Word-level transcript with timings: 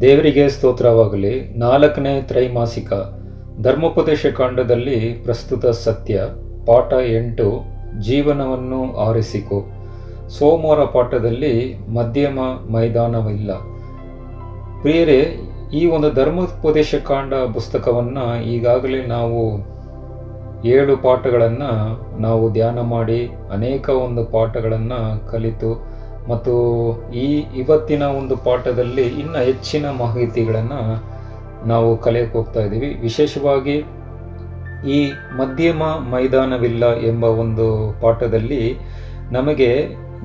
ದೇವರಿಗೆ 0.00 0.48
ಸ್ತೋತ್ರವಾಗಲಿ. 0.48 1.58
ನಾಲ್ಕನೇ 1.58 2.22
ತ್ರೈಮಾಸಿಕ. 2.22 2.92
ಧರ್ಮೋಪದೇಶ 3.62 4.26
ಕಾಂಡದಲ್ಲಿ 4.26 5.20
ಪ್ರಸ್ತುತ 5.24 5.66
ಸತ್ಯ. 5.66 6.22
ಪಾಠ 6.66 6.92
ಎಂಟು. 6.92 7.62
ಜೀವನವನ್ನು 8.00 8.96
ಆರಿಸಿಕೊ. 8.96 9.64
ಸೋಮವಾರ 10.28 10.84
ಪಾಠದಲ್ಲಿ 10.84 11.76
ಮಧ್ಯಮ 11.88 12.40
ಮೈದಾನವಿಲ್ಲ. 12.70 13.54
ಪ್ರಿಯರೇ, 14.80 15.36
ಈ 15.74 15.86
ಒಂದು 15.86 16.12
ಧರ್ಮೋಪದೇಶ 16.12 16.94
ಕಾಂಡ 16.94 17.34
ಪುಸ್ತಕವನ್ನು 17.34 18.42
ಈಗಾಗಲೇ 18.42 19.06
ನಾವು 19.06 19.73
ಏಳು 20.64 20.96
ಪಾಠಗಳನ್ನು 20.96 21.70
ನಾವು 22.20 22.52
ಧ್ಯಾನ 22.52 22.80
ಮಾಡಿ 22.80 23.30
ಅನೇಕ 23.52 23.88
ಒಂದು 23.88 24.24
ಪಾಠಗಳನ್ನು 24.24 25.30
ಕಲಿತು 25.30 25.70
ಮತ್ತು 26.28 26.52
ಈ 27.12 27.44
ಇವತ್ತಿನ 27.56 28.02
ಒಂದು 28.02 28.36
ಪಾಠದಲ್ಲಿ 28.36 29.02
ಇನ್ನು 29.02 29.38
ಹೆಚ್ಚಿನ 29.44 29.86
ಮಾಹಿತಿಗಳನ್ನು 29.90 30.80
ನಾವು 31.68 31.96
ಕಲಿಯಕ್ಕೆ 31.96 32.38
ಹೋಗ್ತಾ 32.38 32.60
ಇದ್ದೀವಿ. 32.60 32.98
ವಿಶೇಷವಾಗಿ 33.00 33.76
ಈ 34.90 35.10
ಮಧ್ಯಮ 35.36 35.82
ಮೈದಾನವಿಲ್ಲ 35.82 37.00
ಎಂಬ 37.00 37.24
ಒಂದು 37.24 37.66
ಪಾಠದಲ್ಲಿ 38.00 38.76
ನಮಗೆ 39.30 39.70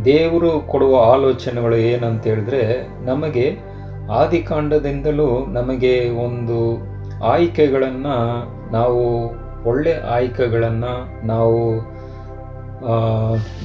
ದೇವರು 0.06 0.59
ಕೊಡುವ 0.59 0.95
ಆಲೋಚನೆಗಳು 1.14 1.76
ಏನಂತ 1.76 2.28
ಹೇಳಿದ್ರೆ 2.28 2.62
ನಮಗೆ 3.06 3.45
ಆದಿಕಾಂಡದಿಂದಲೂ 4.12 5.45
ನಮಗೆ 5.45 6.09
ಒಂದು 6.09 6.58
ಆಯ್ಕೆಗಳನ್ನು 7.23 8.16
ನಾವು 8.72 9.03
ಒಳ್ಳೆ 9.66 9.94
ಆಯ್ಕೆಗಳನ್ನು 9.94 11.27
ನಾವು 11.27 11.77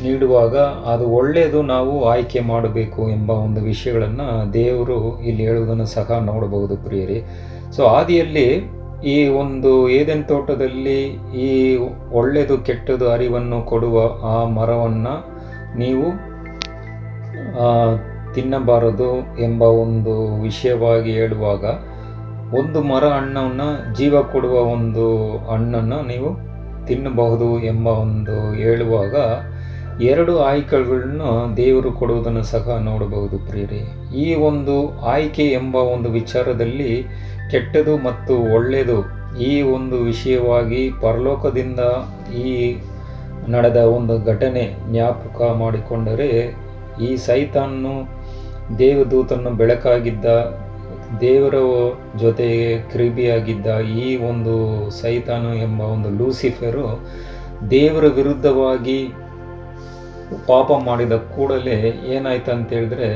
ನೀಡುವಾಗ 0.02 0.56
ಅದು 0.58 1.10
ಒಳ್ಳೆಯದು 1.10 1.62
ನಾವು 1.62 2.04
ಆಯ್ಕೆ 2.04 2.40
ಮಾಡಬೇಕು 2.40 3.10
ಎಂಬ 3.10 3.30
ಒಂದು 3.30 3.60
ವಿಷಯಗಳನ್ನು 3.60 4.54
ದೇವರು 4.54 5.20
ಇಲ್ಲಿ 5.20 5.46
ಹೇಳುವುದನ್ನು 5.46 5.86
ಸಹ 5.86 6.18
ನೋಡಬಹುದು 6.18 6.76
ಪ್ರಿಯರಿ. 6.76 7.22
ಸೊ 7.76 7.84
ಆದಿಯಲ್ಲಿ 7.84 8.74
ಈ 9.04 9.28
ಒಂದು 9.28 9.88
ಏದೆನ್ 9.88 10.24
ತೋಟದಲ್ಲಿ 10.24 11.04
ಈ 11.38 11.76
ಒಳ್ಳೆಯದು 12.12 12.58
ಕೆಟ್ಟದು 12.58 13.10
ಅರಿವನ್ನು 13.10 13.62
ಕೊಡುವ 13.62 14.00
ಆ 14.22 14.44
ಮರವನ್ನು 14.44 15.14
ನೀವು 15.78 16.34
ತಿನ್ನಬಾರದು 18.34 19.42
ಎಂಬ 19.42 19.62
ಒಂದು 19.62 20.42
ವಿಷಯವಾಗಿ 20.42 21.12
ಹೇಳುವಾಗ 21.12 21.64
ಒಂದು 22.52 22.82
ಮರ 22.82 23.04
ಹಣ್ಣನ್ನು 23.04 23.94
ಜೀವ 23.94 24.22
ಕೊಡುವ 24.22 24.60
ಒಂದು 24.60 25.04
ಹಣ್ಣನ್ನು 25.46 26.02
ನೀವು 26.06 26.30
ತಿನ್ನಬಹುದು 26.86 27.62
ಎಂಬ 27.62 27.86
ಒಂದು 27.86 28.54
ಹೇಳುವಾಗ 28.54 29.16
ಎರಡು 30.02 30.38
ಆಯ್ಕೆಗಳನ್ನು 30.38 31.56
ದೇವರು 31.56 31.92
ಕೊಡುವುದನ್ನು 31.92 32.42
ಸಹ 32.42 32.76
ನೋಡಬಹುದು 32.80 33.38
ಪ್ರಿಯರಿ. 33.38 33.82
ಈ 34.16 34.34
ಒಂದು 34.34 34.88
ಆಯ್ಕೆ 34.98 35.44
ಎಂಬ 35.50 35.74
ಒಂದು 35.74 36.08
ವಿಚಾರದಲ್ಲಿ 36.08 37.02
ಕೆಟ್ಟದು 37.50 37.98
ಮತ್ತು 37.98 38.36
ಒಳ್ಳೆಯದು 38.54 38.98
ಈ 39.38 39.62
ಒಂದು 39.62 39.96
ವಿಷಯವಾಗಿ 39.96 40.90
ಪರಲೋಕದಿಂದ 41.00 41.80
ಈ 42.36 42.76
ನಡೆದ 43.48 43.76
ಒಂದು 43.76 44.24
ಘಟನೆ 44.24 44.74
ಜ್ಞಾಪಕ 44.90 45.42
ಮಾಡಿಕೊಂಡರೆ 45.42 46.54
ಈ 47.02 47.16
ಸೈತಾನ್ನು 47.16 47.94
ದೇವದೂತನ್ನು 48.78 49.50
ಬೆಳಕಾಗಿದ್ದ 49.50 50.26
ದೇವರ 51.20 51.54
ಜೊತೆಗೆ 52.18 52.78
ಕ್ರಿಬಿಯಾಗಿದ್ದ 52.78 53.66
ಈ 53.80 54.16
ಒಂದು 54.16 54.54
ಸೈತಾನು 54.90 55.54
ಎಂಬ 55.54 55.80
ಒಂದು 55.80 56.10
ಲೂಸಿಫರು 56.10 57.06
ದೇವರ 57.70 58.04
ವಿರುದ್ಧವಾಗಿ 58.06 59.08
ಪಾಪ 60.46 60.72
ಮಾಡಿದ 60.84 61.12
ಕೂಡಲೇ 61.12 61.76
ಏನಾಯ್ತು 62.16 62.52
ಅಂತ 62.52 62.72
ಹೇಳಿದ್ರೆ, 62.72 63.08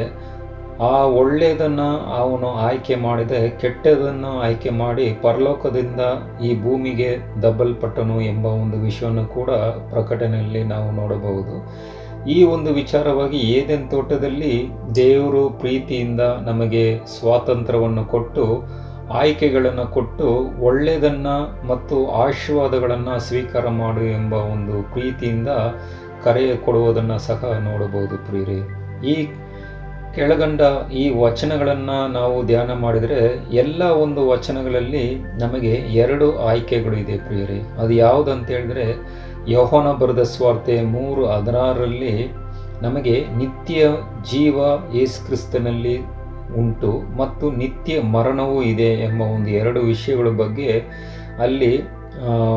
ಆ 0.81 1.05
ಒಳ್ಳೆಯದನ್ನು 1.05 1.89
ಅವನು 1.99 2.49
ಆಯ್ಕೆ 2.53 2.95
ಮಾಡಿದೆ, 2.95 3.51
ಕೆಟ್ಟದನ್ನು 3.51 4.41
ಆಯ್ಕೆ 4.41 4.71
ಮಾಡಿ 4.71 5.19
ಪರಲೋಕದಿಂದ 5.23 6.01
ಈ 6.43 6.63
ಭೂಮಿಗೆ 6.63 7.17
ದಬ್ಬಲ್ಪಟ್ಟನು 7.43 8.21
ಎಂಬ 8.21 8.47
ಒಂದು 8.47 8.77
ವಿಷಯವನ್ನು 8.77 9.27
ಕೂಡ 9.27 9.51
ಪ್ರಕಟಣೆಯಲ್ಲಿ 9.91 10.65
ನಾವು 10.65 10.91
ನೋಡಬಹುದು. 10.91 11.55
ಈ 12.27 12.43
ಒಂದು 12.43 12.71
ವಿಚಾರವಾಗಿ 12.75 13.39
ಏದೆನ್ 13.39 13.91
ತೋಟದಲ್ಲಿ 13.91 14.69
ದೇವರು 14.95 15.51
ಪ್ರೀತಿಯಿಂದ 15.51 16.21
ನಮಗೆ 16.21 17.01
ಸ್ವಾತಂತ್ರ್ಯವನ್ನು 17.07 18.05
ಕೊಟ್ಟು, 18.05 18.63
ಆಯ್ಕೆಗಳನ್ನು 19.11 19.87
ಕೊಟ್ಟು 19.87 20.27
ಒಳ್ಳೆಯದನ್ನು 20.61 21.67
ಮತ್ತು 21.67 22.07
ಆಶೀರ್ವಾದಗಳನ್ನು 22.07 23.19
ಸ್ವೀಕಾರ 23.19 23.69
ಮಾಡು 23.69 24.03
ಎಂಬ 24.03 24.33
ಒಂದು 24.33 24.83
ಪ್ರೀತಿಯಿಂದ 24.83 25.49
ಕರೆ 26.25 26.57
ಕೊಡುವುದನ್ನು 26.57 27.19
ಸಹ 27.19 27.45
ನೋಡಬಹುದು 27.45 28.17
ಪ್ರಿಯರೇ. 28.17 28.61
ಈ 29.07 29.29
ಕೆಳಗಂಡ 30.15 30.61
ಈ 30.93 31.19
ವಚನಗಳನ್ನು 31.19 32.09
ನಾವು 32.13 32.47
ಧ್ಯಾನ 32.47 32.73
ಮಾಡಿದರೆ 32.73 33.49
ಎಲ್ಲ 33.53 33.83
ಒಂದು 33.83 34.29
ವಚನಗಳಲ್ಲಿ 34.29 35.17
ನಮಗೆ 35.17 35.73
ಎರಡು 35.73 36.39
ಆಯ್ಕೆಗಳು 36.39 36.97
ಇದೆ 36.97 37.19
ಪ್ರಿಯರಿ. 37.19 37.61
ಅದು 37.79 37.91
ಯಾವುದಂತ 37.91 38.47
ಹೇಳಿದ್ರೆ 38.51 38.87
ಯೋಹನ 39.55 39.89
ಬರೆದ 40.01 40.23
ಸ್ವಾರ್ತೆ 40.33 40.75
ಮೂರು 40.95 41.23
ಹದಿನಾರರಲ್ಲಿ 41.27 42.15
ನಮಗೆ 42.83 43.15
ನಿತ್ಯ 43.37 43.87
ಜೀವ 44.31 44.57
ಯೇಸು 44.95 45.19
ಕ್ರಿಸ್ತನಲ್ಲಿ 45.27 45.97
ಉಂಟು 46.61 46.91
ಮತ್ತು 47.17 47.47
ನಿತ್ಯ 47.61 48.01
ಮರಣವೂ 48.15 48.59
ಇದೆ 48.73 48.91
ಎಂಬ 49.07 49.21
ಒಂದು 49.37 49.51
ಎರಡು 49.61 49.81
ವಿಷಯಗಳ 49.93 50.29
ಬಗ್ಗೆ 50.43 50.71
ಅಲ್ಲಿ 51.43 51.73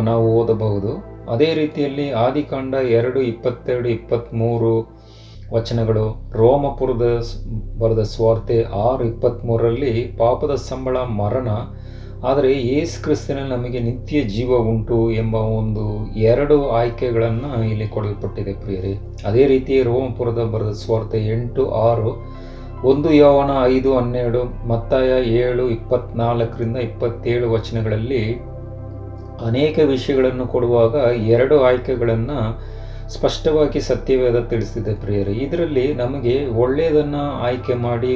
ನಾವು 0.10 0.26
ಓದಬಹುದು. 0.40 0.92
ಅದೇ 1.32 1.50
ರೀತಿಯಲ್ಲಿ 1.54 2.06
ಆದಿಕಾಂಡ 2.26 2.74
ಎರಡು, 2.98 3.20
ಇಪ್ಪತ್ತೆರಡು 3.32 3.90
ಇಪ್ಪತ್ತ್ಮೂರು 3.90 4.74
ವಚನಗಳು. 5.54 6.06
ರೋಮಪುರದ 6.40 7.06
ಬರೆದ 7.82 8.04
ಸ್ವಾರ್ತೆ 8.14 8.58
ಆರು 8.88 9.04
ಇಪ್ಪತ್ತ್ಮೂರರಲ್ಲಿ 9.04 9.94
ಪಾಪದ 10.22 10.56
ಸಂಬಳ, 10.70 10.98
ಮರಣ 11.22 11.50
ಆದರೆ 12.28 12.50
ಯೇಸು 12.72 12.96
ಕ್ರಿಸ್ತನ 13.04 13.40
ನಮಗೆ 13.52 13.80
ನಿತ್ಯ 13.80 14.18
ಜೀವ 14.34 14.58
ಉಂಟು 14.72 14.98
ಎಂಬ 15.22 15.36
ಒಂದು 15.60 15.84
ಎರಡು 16.32 16.58
ಆಯ್ಕೆಗಳನ್ನು 16.80 17.50
ಇಲ್ಲಿ 17.70 17.88
ಕೊಡಲ್ಪಟ್ಟಿದೆ 17.88 18.54
ಪ್ರಿಯರಿ. 18.54 18.94
ಅದೇ 19.30 19.44
ರೀತಿ 19.54 19.76
ರೋಮಪುರದ 19.88 20.44
ಬರೆದ 20.54 20.74
ಸ್ವಾರ್ಥ 20.84 21.14
ಎಂಟು 21.36 21.64
ಆರು, 21.88 22.12
ಒಂದು 22.92 23.10
ಯೋವನ 23.14 23.52
ಐದು 23.76 23.90
ಹನ್ನೆರಡು, 23.98 24.44
ಮತ್ತಾಯ 24.68 25.10
ಏಳು 25.42 25.66
ಇಪ್ಪತ್ನಾಲ್ಕರಿಂದ 25.78 26.78
ಇಪ್ಪತ್ತೇಳು 26.90 27.48
ವಚನಗಳಲ್ಲಿ 27.56 28.24
ಅನೇಕ 29.50 29.80
ವಿಷಯಗಳನ್ನು 29.94 30.48
ಕೊಡುವಾಗ 30.48 30.96
ಎರಡು 31.36 31.56
ಆಯ್ಕೆಗಳನ್ನು 31.70 32.40
ಸ್ಪಷ್ಟವಾಗಿ 33.10 33.80
ಸತ್ಯವೇದ 33.92 34.40
ತಿಳಿಸಿದೆ 34.52 34.94
ಪ್ರಿಯರೇ. 34.96 35.34
ಇದರಲ್ಲಿ 35.46 35.86
ನಮಗೆ 35.94 36.36
ಒಳ್ಳೆಯದನ್ನು 36.64 37.24
ಆಯ್ಕೆ 37.48 37.78
ಮಾಡಿ, 37.88 38.16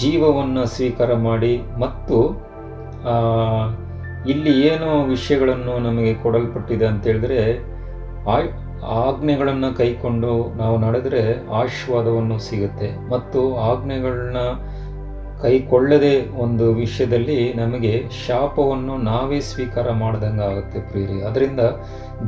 ಜೀವವನ್ನು 0.00 0.64
ಸ್ವೀಕಾರ 0.76 1.12
ಮಾಡಿ 1.28 1.54
ಮತ್ತು 1.84 2.18
ಇಲ್ಲಿ 4.30 4.52
ಏನು 4.66 4.88
ವಿಷಯಗಳನ್ನು 5.04 5.74
ನಮಗೆ 5.88 6.14
ಕೊಡಲ್ಪಟ್ಟಿದೆ 6.14 6.86
ಅಂತ 6.86 7.02
ಹೇಳಿದ್ರೆ 7.06 7.40
ಆಜ್ಞೆಗಳನ್ನು 9.06 9.70
ಕೈಕೊಂಡು 9.76 10.30
ನಾವು 10.56 10.76
ನಡೆದರೆ 10.78 11.22
ಆಶೀರ್ವಾದವನ್ನು 11.48 12.38
ಸಿಗುತ್ತೆ. 12.38 12.88
ಮತ್ತು 13.10 13.40
ಆಜ್ಞೆಗಳನ್ನ 13.70 14.40
ಕೈಕೊಳ್ಳದೆ 15.42 16.14
ಒಂದು 16.44 16.64
ವಿಷಯದಲ್ಲಿ 16.74 17.38
ನಮಗೆ 17.52 17.92
ಶಾಪವನ್ನು 18.26 18.96
ನಾವೇ 18.96 19.40
ಸ್ವೀಕಾರ 19.40 19.90
ಮಾಡ್ದಂಗೆ 20.02 20.44
ಆಗುತ್ತೆ 20.44 20.80
ಪ್ರಿಯರಿ. 20.80 21.18
ಅದರಿಂದ 21.22 21.62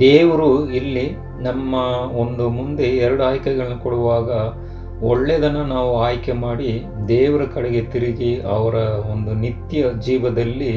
ದೇವರು 0.01 0.49
ಇಲ್ಲಿ 0.71 1.07
ನಮ್ಮ 1.49 1.75
ಒಂದು 2.23 2.51
ಮುಂದೆ 2.51 2.89
ಎರಡು 3.07 3.23
ಆಯ್ಕೆಗಳನ್ನು 3.25 3.79
ಕೊಡುವಾಗ 3.83 4.31
ಒಳ್ಳೆಯದನ್ನು 5.09 5.65
ನಾವು 5.67 5.91
ಆಯ್ಕೆ 6.01 6.33
ಮಾಡಿ 6.33 6.71
ದೇವರ 7.09 7.45
ಕಡೆಗೆ 7.55 7.83
ತಿರುಗಿ 7.85 8.33
ಅವರ 8.41 8.77
ಒಂದು 9.13 9.33
ನಿತ್ಯ 9.35 9.85
ಜೀವದಲ್ಲಿ 10.01 10.75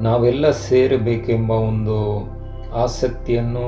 ನಾವೆಲ್ಲ 0.00 0.50
ಸೇರಬೇಕೆಂಬ 0.50 1.50
ಒಂದು 1.50 1.96
ಆಸಕ್ತಿಯನ್ನು 2.74 3.66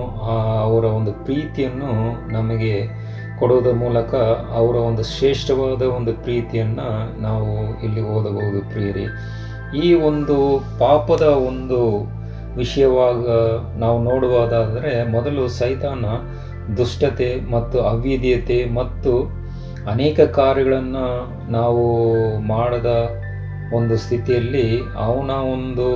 ಅವರ 0.65 0.85
ಒಂದು 0.85 1.13
ಪ್ರೀತಿಯನ್ನು 1.25 1.93
ನಮಗೆ 2.33 2.75
ಕೊಡೋದ್ರ 3.41 3.73
ಮೂಲಕ 3.73 4.15
ಅವರ 4.59 4.77
ಒಂದು 4.77 5.03
ಶ್ರೇಷ್ಠವಾದ 5.03 5.83
ಒಂದು 5.83 6.13
ಪ್ರೀತಿಯನ್ನು 6.23 6.89
ನಾವು 7.23 7.51
ಇಲ್ಲಿ 7.85 8.03
ಓದಬಹುದು 8.17 8.61
ಪ್ರಿಯರಿ. 8.71 9.07
ಈ 9.85 9.89
ಒಂದು 9.95 10.37
ಪಾಪದ 10.79 11.23
ಒಂದು 11.23 11.81
ವಿಷಯವಾಗ 12.57 13.27
ನಾವು 13.79 13.99
ನೋಡುವುದಾದರೆ, 14.03 14.93
ಮೊದಲು 15.13 15.43
ಸೈತಾನ 15.49 16.07
ದುಷ್ಟತೆ 16.77 17.29
ಮತ್ತು 17.51 17.79
ಅವಿದ್ಯತೆ 17.83 18.59
ಮತ್ತು 18.75 19.13
ಅನೇಕ 19.87 20.21
ಕಾರ್ಯಗಳನ್ನು 20.21 21.07
ನಾವು 21.51 21.85
ಮಾಡದ 22.47 22.91
ಒಂದು 23.75 23.97
ಸ್ಥಿತಿಯಲ್ಲಿ 23.97 24.67
ಅವನ 24.97 25.31
ಒಂದು 25.31 25.89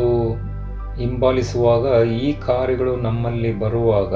ಹಿಂಬಾಲಿಸುವಾಗ 0.97 1.87
ಈ 2.19 2.33
ಕಾರ್ಯಗಳು 2.47 2.97
ನಮ್ಮಲ್ಲಿ 2.97 3.53
ಬರುವಾಗ 3.59 4.15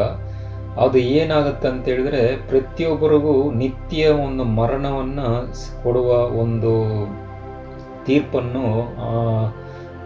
ಅದು 0.79 0.99
ಏನಾಗುತ್ತೆ 0.99 1.69
ಅಂತ 1.69 1.85
ಹೇಳಿದ್ರೆ 1.89 2.23
ಪ್ರತಿಯೊಬ್ಬರಿಗೂ 2.49 3.51
ನಿತ್ಯ 3.53 4.09
ಒಂದು 4.09 4.45
ಮರಣವನ್ನು 4.45 5.29
ಕೊಡುವ 5.83 6.11
ಒಂದು 6.41 6.73
ತೀರ್ಪನ್ನು 8.05 8.67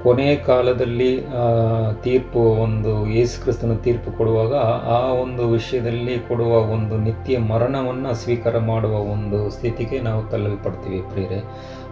ಕೊನೆಯ 0.02 0.36
ಕಾಲದಲ್ಲಿ 0.48 1.10
ತೀರ್ಪು 2.04 2.42
ಒಂದು 2.64 2.92
ಯೇಸು 3.16 3.34
ಕ್ರಿಸ್ತನ 3.42 3.72
ತೀರ್ಪು 3.84 4.10
ಕೊಡುವಾಗ 4.18 4.54
ಆ 4.96 4.98
ಒಂದು 5.22 5.42
ವಿಷಯದಲ್ಲಿ 5.48 6.14
ಕೊಡುವ 6.28 6.52
ಒಂದು 6.74 6.94
ನಿತ್ಯ 6.98 7.38
ಮರಣವನ್ನು 7.50 8.12
ಸ್ವೀಕಾರ 8.14 8.58
ಮಾಡುವ 8.70 8.94
ಒಂದು 9.14 9.38
ಸ್ಥಿತಿಗೆ 9.50 9.98
ನಾವು 10.00 10.22
ತಳ್ಳಲ್ಪಡ್ತೀವಿ 10.30 11.00
ಪ್ರಿಯರೇ. 11.10 11.40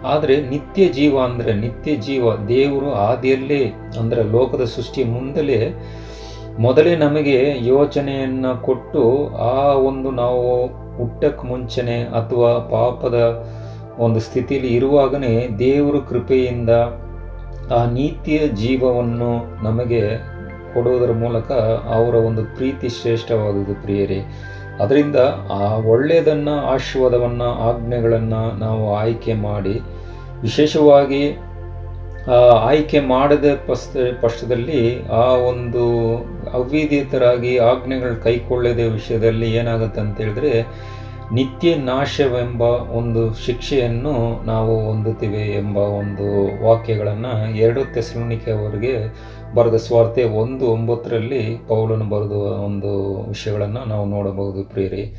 ಆದರೆ 0.03 0.35
ನಿತ್ಯ 0.49 0.83
ಜೀವ 0.97 1.13
ಅಂದರೆ 1.19 1.53
ನಿತ್ಯ 1.53 1.95
ಜೀವ, 2.07 2.35
ದೇವರು 2.47 2.89
ಆದಿಯಲ್ಲೇ 3.07 3.61
ಅಂದರೆ 3.99 4.23
ಲೋಕದ 4.35 4.65
ಸೃಷ್ಟಿ 4.75 5.03
ಮುಂದಲೇ 5.15 5.59
ಮೊದಲೇ 6.59 6.93
ನಮಗೆ 6.95 7.37
ಯೋಚನೆಯನ್ನು 7.67 8.53
ಕೊಟ್ಟು 8.61 9.03
ಆ 9.51 9.57
ಒಂದು 9.89 10.09
ನಾವು 10.11 10.41
ಹುಟ್ಟಕ್ಕೆ 10.97 11.43
ಮುಂಚೆನೆ 11.47 11.97
ಅಥವಾ 12.19 12.49
ಪಾಪದ 12.73 13.19
ಒಂದು 13.97 14.19
ಸ್ಥಿತಿಯಲ್ಲಿ 14.19 14.71
ಇರುವಾಗನೇ 14.73 15.47
ದೇವರು 15.59 16.01
ಕೃಪೆಯಿಂದ 16.01 16.73
ಆ 17.71 17.85
ನೀತಿಯ 17.85 18.47
ಜೀವವನ್ನು 18.47 19.63
ನಮಗೆ 19.63 20.01
ಕೊಡುವುದರ 20.73 21.11
ಮೂಲಕ 21.11 21.51
ಅವರ 21.97 22.15
ಒಂದು 22.15 22.43
ಪ್ರೀತಿ 22.55 22.89
ಶ್ರೇಷ್ಠವಾದುದು 22.89 23.81
ಪ್ರಿಯರೇ. 23.81 24.19
ಅದರಿಂದ 24.79 25.15
ಆ 25.51 25.75
ಒಳ್ಳೆಯದನ್ನು, 25.91 26.55
ಆಶೀರ್ವಾದವನ್ನು, 26.73 27.49
ಆಜ್ಞೆಗಳನ್ನು 27.69 28.41
ನಾವು 28.57 28.95
ಆಯ್ಕೆ 28.95 29.33
ಮಾಡಿ, 29.33 29.75
ವಿಶೇಷವಾಗಿ 30.41 31.23
ಆಯ್ಕೆ 32.61 32.99
ಮಾಡದ 32.99 33.45
ಪಸ್ತ, 33.67 33.97
ಪಕ್ಷದಲ್ಲಿ 34.21 35.07
ಆ 35.07 35.25
ಒಂದು 35.51 35.83
ಅವಿದಿತರಾಗಿ 36.53 37.57
ಆಜ್ಞೆಗಳು 37.57 38.23
ಕೈಕೊಳ್ಳದ 38.23 38.79
ವಿಷಯದಲ್ಲಿ 38.93 39.53
ಏನಾಗುತ್ತೆ 39.53 40.01
ಅಂತ 40.01 40.17
ಹೇಳಿದ್ರೆ 40.21 40.51
ನಿತ್ಯ 41.33 41.75
ನಾಶವೆಂಬ 41.75 42.61
ಒಂದು 42.61 43.33
ಶಿಕ್ಷೆಯನ್ನು 43.33 44.45
ನಾವು 44.45 44.87
ಹೊಂದುತ್ತೀವಿ 44.87 45.41
ಎಂಬ 45.57 45.77
ಒಂದು 45.77 46.25
ವಾಕ್ಯಗಳನ್ನು 46.65 47.57
ಎರಡು 47.57 47.93
ತೆಸಲೋನಿಕೆ 47.93 48.51
ಅವರಿಗೆ 48.51 48.93
ಬರೆದ 49.55 49.75
ಸ್ವಾರ್ಥೆ 49.75 50.23
ಒಂದು 50.23 50.65
ಒಂಬತ್ತರಲ್ಲಿ 50.65 51.57
ಪೌಲನು 51.67 52.05
ಬರೆದ 52.05 52.31
ಒಂದು 52.65 53.21
ವಿಷಯಗಳನ್ನು 53.27 53.85
ನಾವು 53.85 54.05
ನೋಡಬಹುದು 54.05 54.63
ಪ್ರೇರಿ 54.63 55.15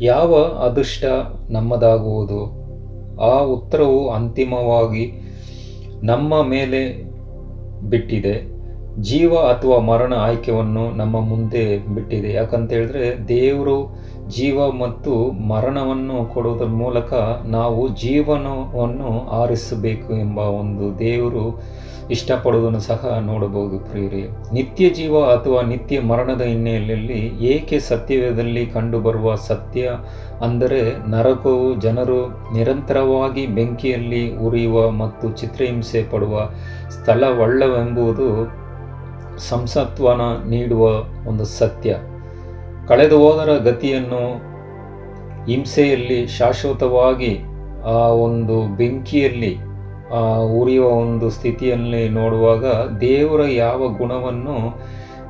ಯಾವ 0.00 0.34
ಅದೃಷ್ಟ 0.42 1.04
ನಮ್ಮದಾಗುವುದು? 1.50 2.64
ಆ 3.20 3.40
ಉತ್ತರವು 3.40 4.10
ಅಂತಿಮವಾಗಿ 4.10 5.12
ನಮ್ಮ 6.02 6.42
ಮೇಲೆ 6.42 7.04
ಬಿಟ್ಟಿದೆ. 7.82 8.54
ಜೀವ 9.02 9.34
ಅಥವಾ 9.34 9.78
ಮರಣ 9.78 10.14
ಆಯ್ಕೆಯನ್ನು 10.14 10.90
ನಮ್ಮ 10.90 11.20
ಮುಂದೆ 11.20 11.78
ಬಿಟ್ಟಿದೆ. 11.78 12.32
ಯಾಕಂತ 12.32 12.72
ಹೇಳಿದ್ರೆ 12.72 13.28
ದೇವರು 13.28 13.98
ಜೀವ 14.28 14.70
ಮತ್ತು 14.70 15.30
ಮರಣವನ್ನು 15.30 16.34
ಕೊಡುವುದರ 16.34 16.64
ಮೂಲಕ 16.64 17.12
ನಾವು 17.46 17.88
ಜೀವನವನ್ನು 17.88 19.26
ಆರಿಸಬೇಕು 19.28 20.12
ಎಂಬ 20.12 20.38
ಒಂದು 20.38 20.98
ದೇವರು 20.98 21.62
ಇಷ್ಟಪಡುವುದನ್ನು 22.10 22.80
ಸಹ 22.80 23.18
ನೋಡಬಹುದು 23.20 23.78
ಪ್ರಿಯರೇ. 23.78 24.28
ನಿತ್ಯ 24.52 24.90
ಜೀವ 24.90 25.20
ಅಥವಾ 25.20 25.62
ನಿತ್ಯ 25.62 26.00
ಮರಣದ 26.00 26.40
ಹಿನ್ನೆಲೆಯಲ್ಲಿ 26.40 27.20
ಏಕೆ 27.44 27.78
ಸತ್ಯದಲ್ಲಿ 27.78 28.66
ಕಂಡುಬರುವ 28.66 29.34
ಸತ್ಯ 29.34 29.90
ಅಂದರೆ 30.40 31.10
ನರಕವು 31.10 31.80
ಜನರು 31.80 32.28
ನಿರಂತರವಾಗಿ 32.54 33.46
ಬೆಂಕಿಯಲ್ಲಿ 33.46 34.36
ಉರಿಯುವ 34.36 34.90
ಮತ್ತು 34.90 35.30
ಚಿತ್ರಹಿಂಸೆ 35.30 36.02
ಪಡುವ 36.02 36.50
ಸ್ಥಳವಲ್ಲವೆಂಬುದು 36.90 38.28
ಸಂಸತ್ವನ 39.38 40.20
ನೀಡುವ 40.48 40.86
ಒಂದು 41.28 41.44
ಸತ್ಯ. 41.44 41.94
ಕಳೆದು 42.88 43.16
ಹೋದರ 43.18 43.50
ಗತಿಯನ್ನು 43.68 44.24
ಹಿಂಸೆಯಲ್ಲಿ 45.44 46.18
ಶಾಶ್ವತವಾಗಿ 46.38 47.32
ಆ 47.94 48.00
ಒಂದು 48.26 48.56
ಬೆಂಕಿಯಲ್ಲಿ 48.76 49.52
ಉರಿಯುವ 50.60 50.86
ಒಂದು 51.04 51.26
ಸ್ಥಿತಿಯಲ್ಲಿ 51.30 52.02
ನೋಡುವಾಗ 52.08 52.64
ದೇವರ 53.00 53.42
ಯಾವ 53.64 53.88
ಗುಣವನ್ನು 54.00 54.56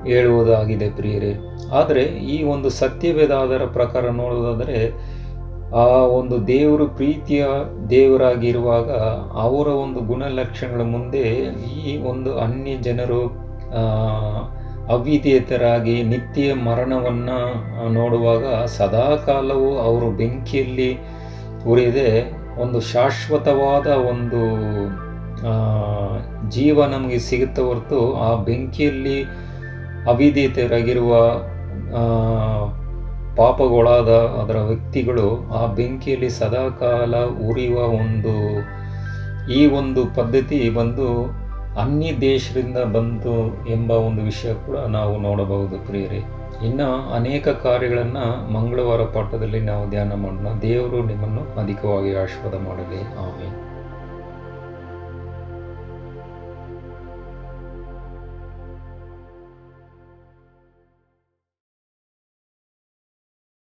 ಹೇಳುವುದಾಗಿದೆ 0.09 0.89
ಪ್ರಿಯರೇ. 0.91 1.33
ಆದರೆ 1.73 2.03
ಈ 2.33 2.37
ಒಂದು 2.45 2.69
ಸತ್ಯವೇದಾದರ 2.71 3.63
ಪ್ರಕಾರ 3.73 4.05
ನೋಡುವುದಾದರೆ, 4.11 4.79
ಆ 5.83 5.87
ಒಂದು 6.19 6.37
ದೇವರು 6.47 6.87
ಪ್ರೀತಿಯ 6.89 7.45
ದೇವರಾಗಿರುವಾಗ 7.91 8.91
ಅವರ 9.45 9.69
ಒಂದು 9.85 10.01
ಗುಣಲಕ್ಷಣಗಳ 10.01 10.83
ಮುಂದೆ 10.95 11.25
ಈ 11.85 11.97
ಒಂದು 12.11 12.33
ಅನ್ಯ 12.39 12.75
ಜನರು 12.83 13.23
ಅವಿಧೇಯತರಾಗಿ 14.89 16.03
ನಿತ್ಯ 16.03 16.55
ಮರಣವನ್ನು 16.55 17.39
ನೋಡುವಾಗ 17.93 18.65
ಸದಾಕಾಲವೂ 18.65 19.79
ಅವರು 19.79 20.11
ಬೆಂಕಿಯಲ್ಲಿ 20.11 20.99
ಉರಿಯದೆ 21.67 22.35
ಒಂದು 22.63 22.81
ಶಾಶ್ವತವಾದ 22.81 23.87
ಒಂದು 23.87 24.41
ಜೀವ 26.49 26.85
ನಮಗೆ 26.85 27.19
ಸಿಗುತ್ತೆ 27.19 27.63
ಹೊರತು 27.63 28.15
ಆ 28.15 28.35
ಬೆಂಕಿಯಲ್ಲಿ 28.35 29.25
ಅವಿದೇತರಾಗಿರುವ 30.07 31.15
ಪಾಪಗೊಳಾದ 33.37 34.09
ಅದರ 34.09 34.57
ವ್ಯಕ್ತಿಗಳು 34.57 35.49
ಆ 35.49 35.67
ಬೆಂಕಿಯಲ್ಲಿ 35.67 36.31
ಸದಾಕಾಲ 36.31 37.15
ಉರಿಯುವ 37.25 37.79
ಒಂದು, 37.79 38.35
ಈ 39.53 39.67
ಒಂದು 39.67 40.15
ಪದ್ಧತಿ 40.15 40.71
ಬಂದು 40.71 41.09
ಅನ್ಯ 41.81 42.17
ದೇಶದಿಂದ 42.21 42.79
ಬಂತು 42.79 43.67
ಎಂಬ 43.69 43.91
ಒಂದು 43.91 44.23
ವಿಷಯ 44.23 44.55
ಕೂಡ 44.55 44.77
ನಾವು 44.77 45.19
ನೋಡಬಹುದು 45.19 45.87
ಪ್ರಿಯರೇ. 45.87 46.23
ಇನ್ನು 46.65 47.15
ಅನೇಕ 47.15 47.49
ಕಾರ್ಯಗಳನ್ನು 47.49 48.53
ಮಂಗಳವಾರ 48.53 49.01
ಪಾಠದಲ್ಲಿ 49.01 49.61
ನಾವು 49.61 49.91
ಧ್ಯಾನ 49.91 50.15
ಮಾಡೋಣ. 50.15 50.59
ದೇವರು 50.63 51.05
ನಿಮ್ಮನ್ನು 51.05 51.61
ಅಧಿಕವಾಗಿ 51.61 52.15
ಆಶೀರ್ವಾದ 52.17 52.63
ಮಾಡಲಿ. 52.63 53.01
ಆಮೇಲೆ 53.01 53.74